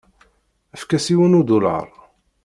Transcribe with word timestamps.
Efk-as 0.75 1.05
yiwen 1.09 1.37
udulaṛ. 1.39 1.87